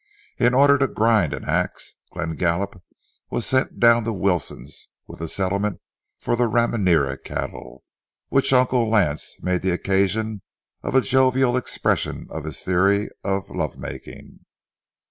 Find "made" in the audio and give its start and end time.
9.43-9.61